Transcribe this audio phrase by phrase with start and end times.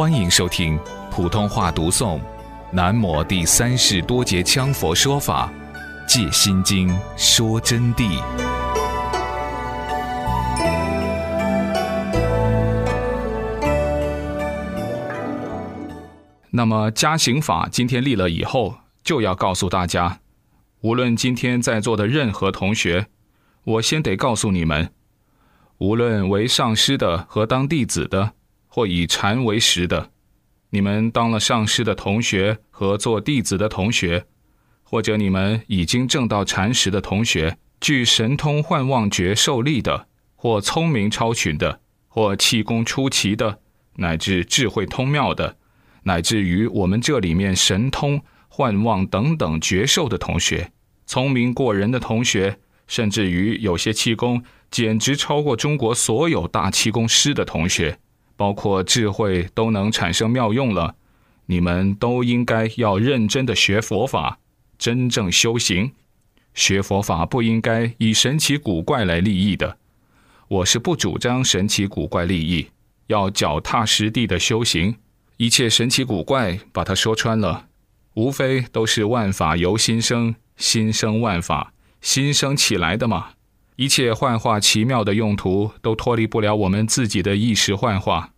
[0.00, 2.18] 欢迎收听普通话读诵
[2.72, 5.52] 《南摩第三世多杰羌佛说法
[6.08, 6.88] 借心经
[7.18, 8.18] 说真谛》。
[16.48, 20.20] 那么加行法今天立了以后，就要告诉大家，
[20.80, 23.08] 无论今天在座的任何同学，
[23.64, 24.94] 我先得告诉你们，
[25.76, 28.32] 无论为上师的和当弟子的。
[28.72, 30.12] 或以禅为食的，
[30.70, 34.24] 你们当了上师的同学和做弟子的同学，
[34.84, 40.06] 或者你们已经证到禅时的同学，具神通幻妄觉受力的，
[40.36, 43.58] 或聪明超群的，或气功出奇的，
[43.96, 45.56] 乃至智慧通妙的，
[46.04, 50.70] 乃至于我们这里面神通幻妄等等绝受的同学，
[51.06, 57.98] 聪明过人的同学，甚至于有些气功简直超过中国所有大气功师的同学。
[58.40, 60.94] 包括智慧都能产生妙用了，
[61.44, 64.38] 你们都应该要认真的学佛法，
[64.78, 65.92] 真正修行。
[66.54, 69.76] 学佛法不应该以神奇古怪来利益的。
[70.48, 72.68] 我是不主张神奇古怪利益，
[73.08, 74.96] 要脚踏实地的修行。
[75.36, 77.66] 一切神奇古怪，把它说穿了，
[78.14, 83.32] 无非都是万法由心生，心生万法，心生起来的嘛。
[83.76, 88.29] 一切幻化奇妙的用途，都脱离不了我们自己的意识幻化，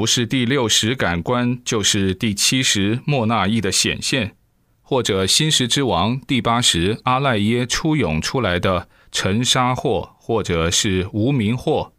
[0.00, 4.34] 不是第六识感官，就是第七识莫那意的显现，
[4.80, 11.92] 或者心识之王第八识阿赖耶出涌出来的尘沙惑，或者是无名惑。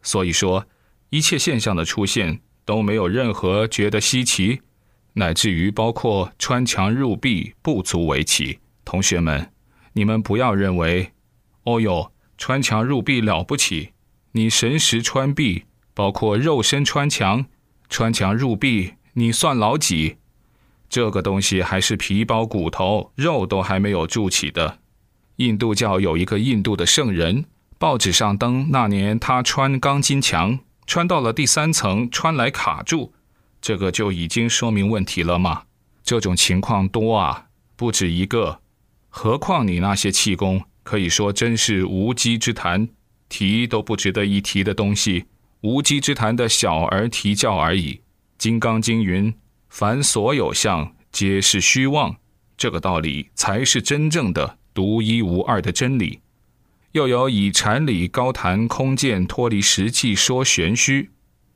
[0.00, 0.64] 所以说，
[1.10, 4.62] 一切现象的出现都没有任何觉得稀奇，
[5.12, 8.60] 乃至于包括穿墙入壁不足为奇。
[8.82, 9.52] 同学们，
[9.92, 11.12] 你们不要认为，
[11.64, 12.12] 哦哟。
[12.38, 13.90] 穿墙入壁了不起，
[14.32, 17.46] 你神识穿壁，包括肉身穿墙，
[17.88, 20.16] 穿墙入壁，你算老几？
[20.88, 24.78] 这个东西还是皮包骨头，肉都还没有筑起的。
[25.36, 27.44] 印度教有一个印度的圣人，
[27.78, 33.12] 报纸上登那年他穿钢筋墙，穿到了第三层，穿来卡住，
[33.60, 35.62] 这个就已经说明问题了吗？
[36.04, 37.46] 这种情况多啊，
[37.76, 38.60] 不止一个，
[39.08, 40.62] 何况你那些气功。
[40.84, 42.88] 可以说真是无稽之谈，
[43.28, 45.26] 提都不值得一提的东西，
[45.62, 47.94] 无稽之谈的小儿啼叫而已。
[48.36, 49.32] 《金刚经》云
[49.70, 52.16] ：“凡所有相，皆是虚妄。”
[52.58, 56.20] 这个道理才是真正的独一无二的真理。
[56.92, 61.10] 又有以禅理高谈空见，脱离实际说玄虚。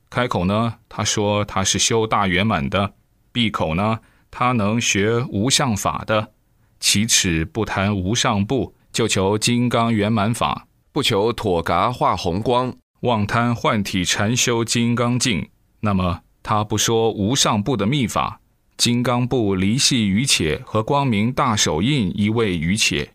[0.09, 2.93] 开口呢，他说他是修大圆满的；
[3.33, 3.99] 闭口呢，
[4.31, 6.33] 他能学无相法的。
[6.78, 8.75] 其齿不谈无上部。
[8.93, 15.49] 就求金刚圆满法，不求妥嘎化红光，妄贪幻体禅修金刚境。
[15.81, 18.41] 那么他不说无上部的秘法，
[18.77, 23.11] 金刚部离系于且和光明大手印一位于且，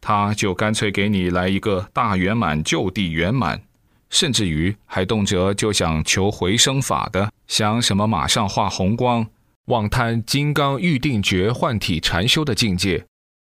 [0.00, 3.62] 他就干脆给你来一个大圆满就地圆满，
[4.10, 9.26] 甚至于还动辄就想求回生法的，想什么马上化红光，
[9.66, 13.06] 妄贪金刚预定觉幻体禅修的境界，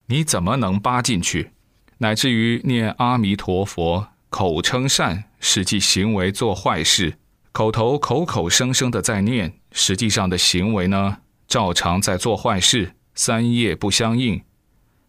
[0.06, 1.50] 你怎么能扒进去？
[1.98, 7.18] 乃至于念阿弥陀佛，口称善，实际行为做坏事，
[7.50, 11.18] 口头口口声声的在念，实际上的行为呢，
[11.48, 14.42] 照常在做坏事，三业不相应。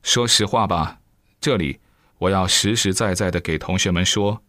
[0.02, 1.00] 说实话吧，
[1.40, 1.80] 这里
[2.18, 4.42] 我要实实在在的给同学们说，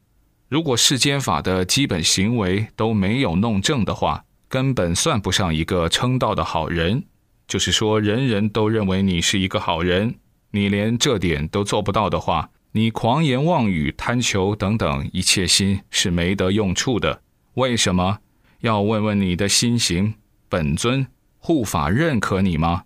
[0.48, 7.04] 如果世间法的基本行为都没有弄正的话，根本算不上一个称道的好人。
[7.48, 10.14] 就是说，人人都认为你是一个好人。
[10.52, 17.20] 你连这点都做不到的话，你狂言妄语、贪求等等一切心是没得用处的。
[17.54, 18.18] 为什么？
[18.60, 20.14] 要问问你的心行
[20.48, 21.06] 本尊
[21.38, 22.84] 护法认可你吗？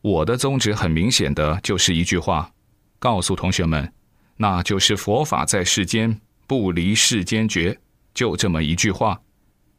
[0.00, 2.50] 我的宗旨很明显的就是一句话，
[2.98, 3.92] 告诉同学们，
[4.38, 7.78] 那就是佛法在世间不离世间觉，
[8.12, 9.20] 就这么一句话。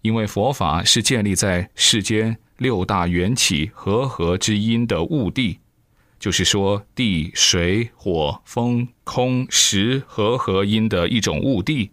[0.01, 5.59] 因为佛法是建立在世间六大缘起和合之因的物地。
[6.21, 11.89] 就是说，地、水、火、风、空、石和合音的一种物地，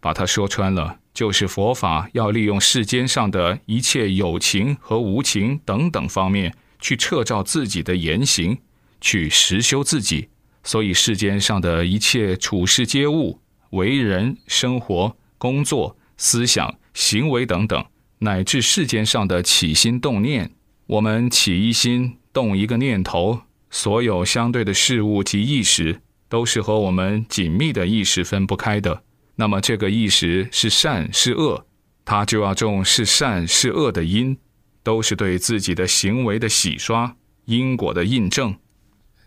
[0.00, 8.56] 把它说穿了，就是佛法要利用世间上的一切有情和无情等等方面，去彻照自己的言行，
[9.00, 10.28] 去实修自己。
[10.62, 13.40] 所以世间上的一切处事皆物、
[13.70, 17.84] 为人、生活、工作、思想、行为等等，
[18.20, 20.52] 乃至世间上的起心动念，
[20.86, 23.40] 我们起一心，动一个念头。
[23.76, 26.00] 所有相对的事物及意识，
[26.30, 29.02] 都是和我们紧密的意识分不开的。
[29.34, 31.66] 那么，这个意识是善是恶，
[32.02, 34.38] 它就要种是善是恶的因。
[34.82, 38.56] 都是对自己的行为的洗刷、因果的印证。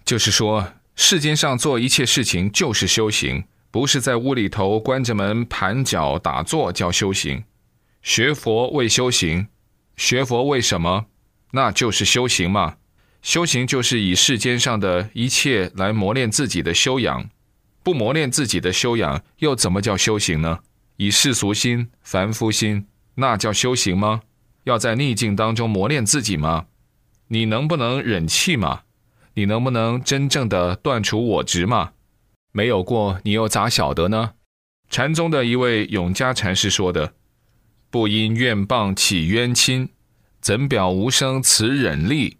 [0.04, 7.44] 就是说，世间上做一切事情就是修行，不是在屋里头关着门盘脚打坐叫修行。
[8.02, 9.48] 学佛为修行，
[9.95, 11.06] 学佛为什么？
[11.52, 12.78] 那就是修行嘛。
[13.21, 17.30] 修行就是以世间上的一切来磨练自己的修养，
[17.83, 20.60] 不磨练自己的修养，又怎么叫修行呢？
[20.98, 24.21] 以世俗心、凡夫心，那叫修行吗？
[24.63, 26.68] 要在逆境当中磨练自己吗？
[27.27, 28.81] 你能不能忍气吗？
[29.33, 31.92] 你能不能真正的断除我执吗？
[32.51, 34.31] 没有过，你又咋晓得呢？
[34.89, 37.13] 禅宗的一位永嘉禅师说的
[37.92, 39.89] ：“不因怨谤起冤亲，
[40.42, 42.38] 怎表无生此忍力？”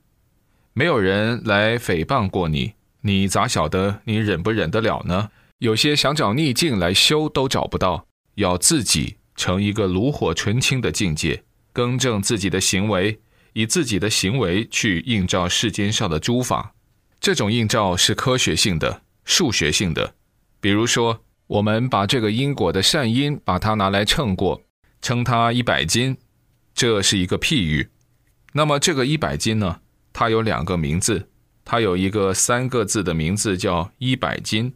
[0.74, 5.30] 没有人来诽谤过你，你咋晓得你忍不忍得了呢？
[5.58, 8.06] 有些想找逆境来修都找不到，
[8.36, 11.44] 要自己成一个炉火纯青的境界，
[11.74, 13.20] 更正自己的行为，
[13.54, 16.74] 以自己的行为去映照世间上的诸法。
[17.20, 20.16] 这种映照是科学性的、数学性的。
[20.62, 24.62] 比如说，我们把这个因果的善因，把它拿来称过，
[25.02, 26.16] 称它一百斤，
[26.74, 27.90] 这是一个譬喻。
[28.54, 29.82] 那么这个一百斤呢？
[30.14, 31.30] 他有两个名字，
[31.64, 34.74] 他有一个三个字的名字叫一百斤，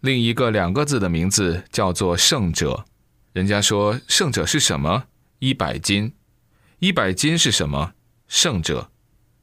[0.00, 2.84] 另一个两个字的名字叫做圣者。
[3.32, 5.04] 人家说圣者是什么？
[5.38, 6.14] 一百斤，
[6.78, 7.92] 一百斤是什么？
[8.26, 8.90] 圣者，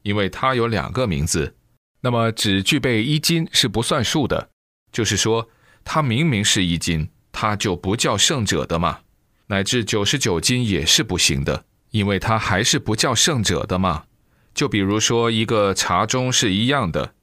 [0.02, 1.56] 因为他有两个名字，
[2.00, 4.50] 那么只具备一斤是不算数的，
[4.90, 5.48] 就是说
[5.84, 9.00] 他明明是一斤，他就不叫圣者的嘛。
[9.46, 14.04] 乃至九十九斤也是不行的，因为他还是不叫圣者的嘛。
[14.54, 17.14] 就比如说，一个茶盅是一样的，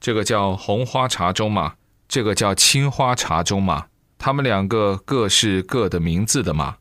[0.00, 1.74] 这个叫红花茶盅嘛，
[2.08, 6.78] 这个叫青花茶盅嘛，它们两个各是各的名字的嘛，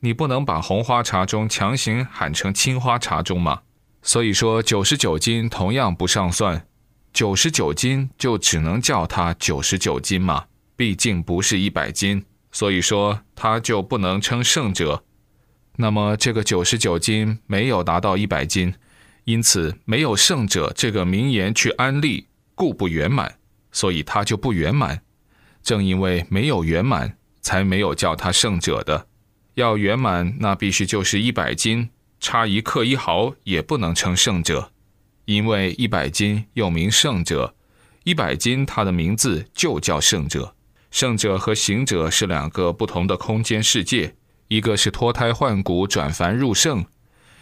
[0.00, 3.60] 你不能把红花茶盅强行喊成青花茶盅嘛。
[4.02, 6.66] 所以说，九十九斤同样不上算，
[7.12, 15.04] 九十九斤就只能叫它九十九斤嘛，毕竟不是一百斤，所以说它就不能称圣者。
[15.76, 18.74] 那么这个九十九斤没有达到一百斤。
[19.24, 23.38] 因此，没有圣者这个名言去安利，故不圆满，
[23.72, 25.02] 所以他就不圆满。
[25.62, 29.06] 正因为没有圆满，才没有叫他圣者的。
[29.54, 31.88] 要圆满，那必须就是一百斤，
[32.20, 34.70] 差一克一毫也不能称圣者。
[35.24, 37.54] 因为一百斤又名圣者，
[38.02, 40.54] 一百斤它的名字就叫圣者。
[40.90, 44.14] 圣者和行者是两个不同的空间世界，
[44.48, 46.84] 一个是脱胎换骨转凡入圣。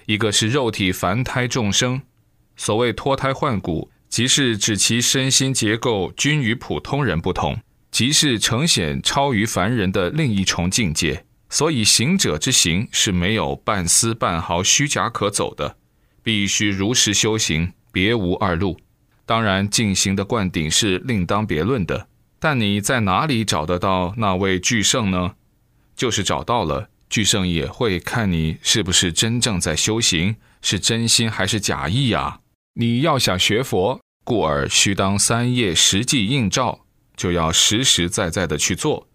[0.06, 2.02] 一个是肉体凡胎众生，
[2.56, 7.58] 所谓脱胎换骨，即是指其身心结构均与普通人不同，
[7.90, 11.24] 即是呈现超于凡人的另一重境界。
[11.48, 15.76] 所以行者之行是没有半丝半毫虚假可走的，
[16.22, 18.78] 必须如实修行，别无二路。
[19.26, 22.08] 当然，进行的灌顶是另当别论的。
[22.38, 25.34] 但你在哪里找得到那位巨圣呢？
[25.94, 26.88] 就是找到了。
[27.12, 32.40] 巨圣也会看你是不是真正在修行，是真心还是假意呀？
[32.72, 39.06] 你要想学佛，故而须当三业实际映照，就要实实在在的去做，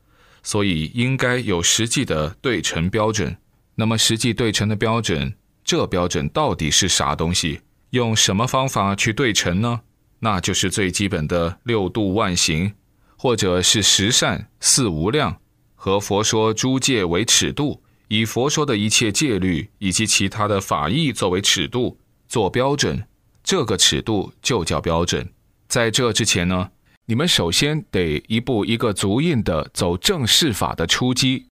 [0.44, 3.36] 所以应该有实际的对称标准。
[3.74, 7.62] 那么实际对称的标准，这标准到底是啥东西？
[7.90, 9.82] 用什么方法去对称呢？
[10.20, 12.76] 那就是最基本的六度万行，
[13.18, 15.42] 或者是十善四无量，
[15.74, 17.82] 和佛说诸戒为尺度。
[18.10, 23.06] 以佛说的一切戒律以及其他的法义作为尺度做标准，
[23.44, 25.34] 这个尺度就叫标准。
[25.68, 26.70] 在这之前呢，
[27.08, 31.48] 你们首先得一步一个足印的走正式法的初机，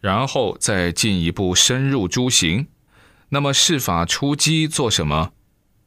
[0.00, 2.66] 然后再进一步深入诸行。
[3.30, 5.32] 那么释法初机做什么？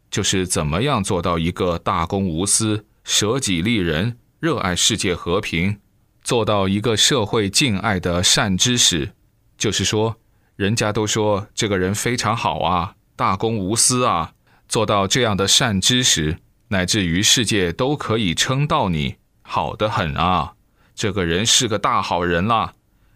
[0.09, 5.77] 就是怎么样做到一个大公无私、舍己利人、热爱世界和平，
[6.23, 9.13] 做到一个社会敬爱的善知识。
[9.57, 10.17] 就是说，
[10.55, 14.33] 人家都说这个人非常好啊，大公无私啊，
[14.67, 16.37] 做到这样的善知识，
[16.69, 20.53] 乃至于世界都可以称道你好的很啊，
[20.93, 22.73] 这个人是个大好人啦，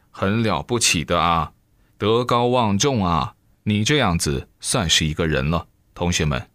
[0.10, 1.52] 很了不起的啊，
[1.98, 5.68] 德高望重啊，你这样子算是一个人了。
[5.94, 6.48] 同学们，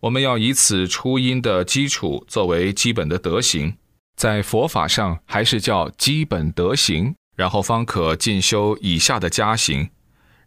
[0.00, 3.76] 我们要以此初因的基础作为基本的德行，
[4.16, 7.14] 在佛法上还是叫基本德行。
[7.38, 9.90] 然后方可进修以下的加行，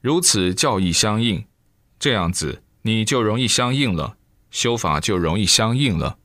[0.02, 1.46] 如此教义相应，
[1.98, 4.18] 这样子你就容易相应了，
[4.50, 6.18] 修法就容易相应了。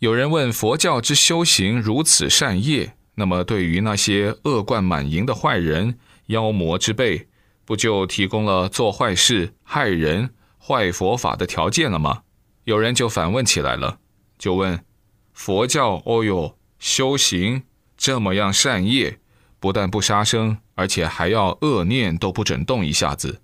[0.00, 7.26] 有人问佛教之修行如此善业，那么对于那些恶贯满盈的坏人、妖魔之辈，
[7.64, 12.24] 不就提供了做坏事、害人、坏佛法的条件了吗？
[12.64, 14.00] 有人就反问起来了，
[14.38, 14.84] 就问：
[15.32, 17.62] 佛教哦哟，修行
[17.96, 19.18] 这么样善业，
[19.60, 23.40] 不但不杀生，而且还要恶念都不准动一下子，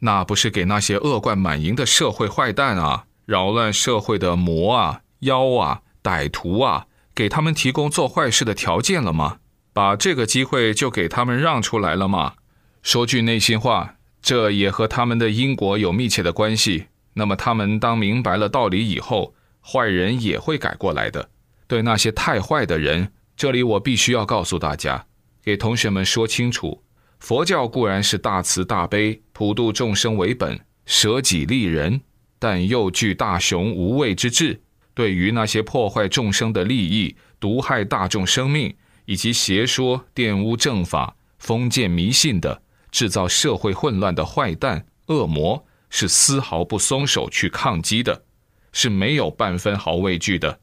[0.00, 9.38] 那不是给那些恶贯满盈的社会坏蛋啊，扰乱社会的魔啊、妖啊、歹徒啊，给他们提供做坏事的条件了吗？
[9.72, 12.34] 把这个机会就给他们让出来了吗？
[12.82, 16.86] 说句内心话，这也和他们的因果有密切的关系。
[17.14, 19.34] 那么他们当明白了道理以后，
[19.64, 21.30] 坏人也会改过来的。
[21.66, 25.05] 对那些太坏的人，这里我必须要告诉大家，
[25.46, 26.82] 给同学们说清楚：
[27.20, 32.00] 佛教固然是大慈大悲、普度众生为本、舍己利人，
[32.36, 34.60] 但又具大雄无畏之志。
[34.92, 38.74] 对于那些破坏众生的利益、毒害大众生命，
[39.04, 42.60] 以及邪说、玷污正法、封建迷信的、
[42.90, 48.24] 制造社会混乱的坏蛋、恶魔，是丝毫不松手去抗击的，
[48.72, 50.58] 是没有半分毫畏惧的，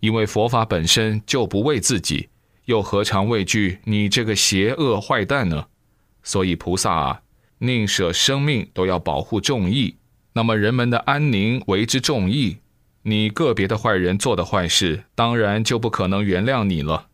[0.00, 2.28] 因为佛法本身就不为自己，
[2.66, 5.66] 又何尝畏惧你这个邪恶坏蛋呢？
[6.22, 7.22] 所以菩萨啊，
[7.58, 9.96] 宁舍生命都要保护众义。
[10.32, 12.58] 那么人们的安宁为之重义，
[13.02, 17.08] 你个别的坏人做的坏事，当然就不可能原谅你了。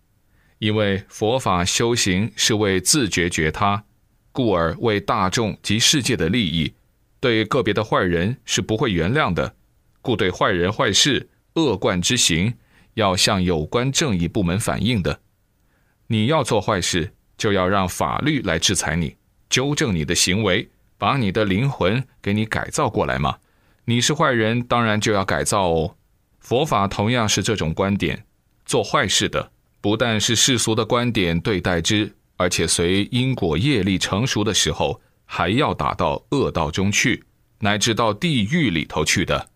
[0.59, 3.85] 因为佛法修行是为自觉觉他，
[4.31, 6.75] 故而为大众及世界的利益，
[7.19, 9.55] 对个别的坏人是不会原谅的。
[10.01, 12.55] 故对坏人坏事、恶贯之行，
[12.95, 15.21] 要向有关正义部门反映的。
[16.13, 19.15] 你要做坏事，就要让法律来制裁你，
[19.49, 23.39] 纠正你的行为，把你的灵魂给你改造过来嘛。
[23.85, 25.95] 你是坏人，当然就要改造哦。
[26.41, 28.25] 佛法同样是这种观点，
[28.67, 29.53] 做坏事的。
[29.81, 37.23] 不但是世俗的观点对待之，而且随因果业力成熟的时候，还要打到恶道中去，
[37.61, 39.49] 乃至到地狱里头去的。